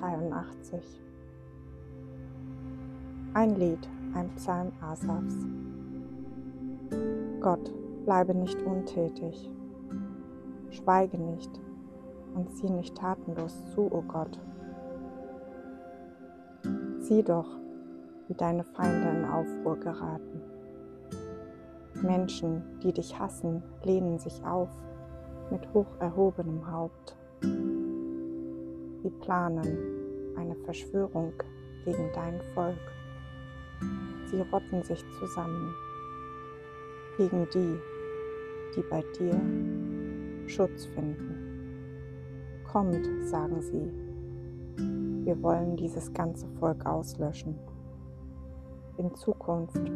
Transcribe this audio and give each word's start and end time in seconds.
83 0.00 1.02
Ein 3.34 3.56
Lied, 3.56 3.88
ein 4.14 4.30
Psalm 4.36 4.72
Asafs 4.80 5.36
Gott, 7.40 7.72
bleibe 8.04 8.34
nicht 8.34 8.60
untätig, 8.62 9.50
schweige 10.70 11.18
nicht 11.18 11.50
und 12.34 12.50
sieh 12.52 12.70
nicht 12.70 12.96
tatenlos 12.96 13.54
zu, 13.74 13.82
o 13.82 13.98
oh 13.98 14.02
Gott. 14.02 14.38
Sieh 17.00 17.22
doch, 17.22 17.48
wie 18.26 18.34
deine 18.34 18.64
Feinde 18.64 19.08
in 19.10 19.24
Aufruhr 19.24 19.76
geraten. 19.76 20.40
Menschen, 22.02 22.62
die 22.82 22.92
dich 22.92 23.18
hassen, 23.18 23.62
lehnen 23.84 24.18
sich 24.18 24.44
auf 24.44 24.70
mit 25.50 25.72
hoch 25.72 25.86
erhobenem 26.00 26.70
Haupt. 26.70 27.16
Sie 29.08 29.14
planen 29.24 30.36
eine 30.36 30.54
Verschwörung 30.66 31.32
gegen 31.86 32.10
dein 32.14 32.38
Volk. 32.52 32.76
Sie 34.30 34.42
rotten 34.52 34.82
sich 34.82 35.02
zusammen 35.18 35.72
gegen 37.16 37.48
die, 37.54 37.78
die 38.76 38.82
bei 38.90 39.02
dir 39.18 39.40
Schutz 40.46 40.84
finden. 40.84 42.60
Kommt, 42.70 43.02
sagen 43.24 43.62
sie, 43.62 43.90
wir 45.24 45.42
wollen 45.42 45.74
dieses 45.76 46.12
ganze 46.12 46.46
Volk 46.60 46.84
auslöschen. 46.84 47.58
In 48.98 49.14
Zukunft 49.14 49.90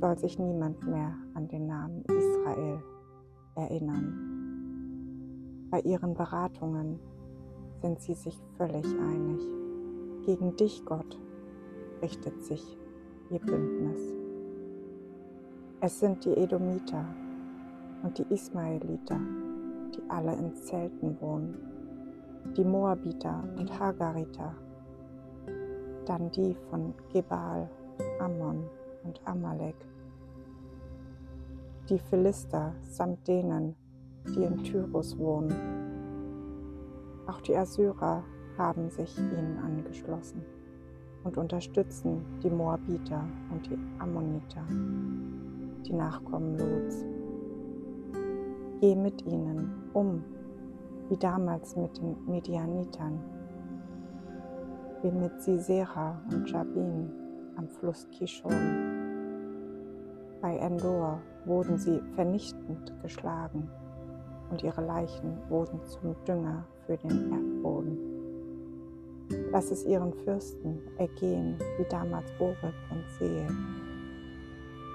soll 0.00 0.18
sich 0.18 0.38
niemand 0.38 0.82
mehr 0.86 1.14
an 1.34 1.48
den 1.48 1.66
Namen 1.66 2.02
Israel 2.06 2.82
erinnern. 3.56 5.68
Bei 5.70 5.80
ihren 5.80 6.14
Beratungen 6.14 6.98
sind 7.82 8.00
sie 8.00 8.14
sich 8.14 8.40
völlig 8.56 8.86
einig. 8.86 9.40
Gegen 10.24 10.54
dich, 10.54 10.84
Gott, 10.86 11.18
richtet 12.00 12.40
sich 12.44 12.78
ihr 13.28 13.40
Bündnis. 13.40 14.00
Es 15.80 15.98
sind 15.98 16.24
die 16.24 16.30
Edomiter 16.30 17.04
und 18.04 18.16
die 18.16 18.32
Ismaeliter, 18.32 19.18
die 19.96 20.02
alle 20.08 20.32
in 20.34 20.54
Zelten 20.54 21.20
wohnen, 21.20 21.58
die 22.56 22.64
Moabiter 22.64 23.42
und 23.58 23.78
Hagariter, 23.80 24.54
dann 26.06 26.30
die 26.30 26.54
von 26.70 26.94
Gebal, 27.12 27.68
Ammon 28.20 28.62
und 29.02 29.20
Amalek, 29.24 29.76
die 31.88 31.98
Philister 31.98 32.74
samt 32.82 33.26
denen, 33.26 33.74
die 34.28 34.44
in 34.44 34.62
Tyrus 34.62 35.18
wohnen. 35.18 35.81
Auch 37.26 37.40
die 37.40 37.56
Assyrer 37.56 38.24
haben 38.58 38.90
sich 38.90 39.16
ihnen 39.18 39.58
angeschlossen 39.64 40.42
und 41.24 41.38
unterstützen 41.38 42.24
die 42.42 42.50
Moabiter 42.50 43.24
und 43.50 43.66
die 43.66 43.78
Ammoniter, 43.98 44.64
die 45.86 45.92
Nachkommen 45.92 46.58
Lots. 46.58 47.04
Geh 48.80 48.96
mit 48.96 49.24
ihnen 49.24 49.72
um, 49.92 50.24
wie 51.08 51.16
damals 51.16 51.76
mit 51.76 51.96
den 51.98 52.16
Medianitern, 52.26 53.20
wie 55.02 55.12
mit 55.12 55.40
Sisera 55.40 56.20
und 56.32 56.50
Jabin 56.50 57.10
am 57.56 57.68
Fluss 57.68 58.08
Kishon. 58.10 58.50
Bei 60.40 60.56
Endor 60.56 61.20
wurden 61.44 61.78
sie 61.78 62.00
vernichtend 62.16 62.92
geschlagen 63.00 63.70
und 64.50 64.64
ihre 64.64 64.84
Leichen 64.84 65.38
wurden 65.48 65.80
zum 65.84 66.16
Dünger 66.26 66.64
für 66.92 67.08
den 67.08 67.32
Erdboden. 67.32 67.98
Lass 69.50 69.70
es 69.70 69.84
ihren 69.86 70.12
Fürsten 70.12 70.78
ergehen 70.98 71.56
wie 71.78 71.84
damals 71.88 72.30
Oreb 72.38 72.74
und 72.90 73.04
Seel. 73.18 73.46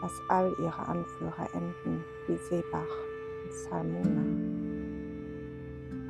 Lass 0.02 0.12
all 0.30 0.54
ihre 0.60 0.88
Anführer 0.88 1.48
enden 1.54 2.04
wie 2.28 2.38
Sebach 2.38 2.98
und 3.44 3.54
Salmona. 3.64 4.26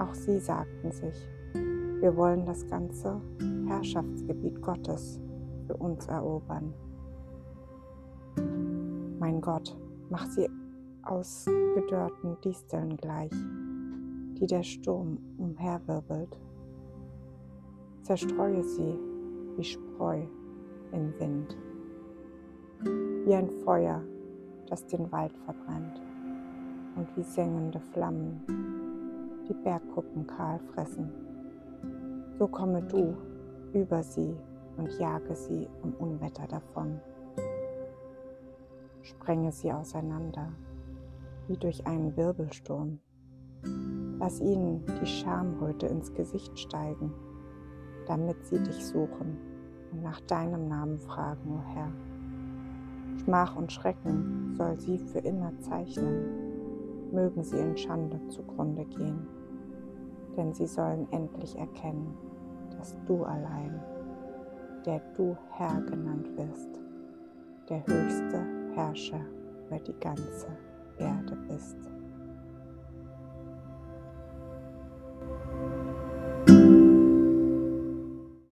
Auch 0.03 0.13
sie 0.13 0.39
sagten 0.39 0.91
sich, 0.91 1.15
wir 2.01 2.15
wollen 2.17 2.45
das 2.45 2.67
ganze 2.67 3.21
Herrschaftsgebiet 3.67 4.61
Gottes 4.61 5.21
für 5.67 5.77
uns 5.77 6.05
erobern. 6.07 6.73
Mein 9.19 9.39
Gott, 9.41 9.75
mach 10.09 10.25
sie 10.27 10.49
aus 11.03 11.45
gedörrten 11.75 12.35
Disteln 12.43 12.97
gleich, 12.97 13.31
die 14.39 14.47
der 14.47 14.63
Sturm 14.63 15.17
umherwirbelt. 15.37 16.39
Zerstreue 18.03 18.63
sie 18.63 18.97
wie 19.55 19.63
Spreu 19.63 20.21
im 20.91 21.19
Wind, 21.19 21.57
wie 23.25 23.33
ein 23.33 23.49
Feuer, 23.63 24.01
das 24.67 24.85
den 24.85 25.11
Wald 25.11 25.35
verbrennt 25.45 26.01
und 26.95 27.07
wie 27.17 27.23
sengende 27.23 27.79
Flammen 27.79 28.41
die 29.47 29.53
Bergkuppen 29.53 30.25
kahl 30.27 30.59
fressen. 30.73 31.11
So 32.37 32.47
komme 32.47 32.81
du 32.83 33.15
über 33.73 34.03
sie 34.03 34.35
und 34.77 34.91
jage 34.99 35.35
sie 35.35 35.67
im 35.83 35.93
Unwetter 35.93 36.47
davon 36.47 36.99
sprenge 39.07 39.51
sie 39.51 39.71
auseinander, 39.71 40.51
wie 41.47 41.57
durch 41.57 41.85
einen 41.85 42.15
Wirbelsturm. 42.15 42.99
Lass 44.19 44.41
ihnen 44.41 44.83
die 45.01 45.05
Schamröte 45.05 45.85
ins 45.85 46.11
Gesicht 46.13 46.57
steigen, 46.57 47.13
damit 48.07 48.43
sie 48.45 48.59
dich 48.59 48.85
suchen 48.85 49.37
und 49.91 50.01
nach 50.01 50.19
deinem 50.21 50.67
Namen 50.67 50.97
fragen, 50.97 51.51
o 51.51 51.59
oh 51.59 51.75
Herr. 51.75 51.91
Schmach 53.23 53.55
und 53.55 53.71
Schrecken 53.71 54.55
soll 54.55 54.79
sie 54.79 54.97
für 54.97 55.19
immer 55.19 55.51
zeichnen, 55.59 57.11
mögen 57.11 57.43
sie 57.43 57.59
in 57.59 57.77
Schande 57.77 58.19
zugrunde 58.27 58.85
gehen, 58.85 59.27
denn 60.35 60.53
sie 60.53 60.67
sollen 60.67 61.07
endlich 61.11 61.55
erkennen, 61.57 62.15
dass 62.77 62.95
du 63.05 63.23
allein, 63.23 63.79
der 64.85 65.01
du 65.15 65.37
Herr 65.51 65.81
genannt 65.81 66.27
wirst, 66.37 66.69
der 67.69 67.85
höchste 67.85 68.45
Herrscher 68.73 69.21
über 69.67 69.79
die 69.79 69.99
ganze 69.99 70.47
Erde 70.97 71.37
bist. 71.47 71.96
thank 75.27 75.51
you 75.51 75.66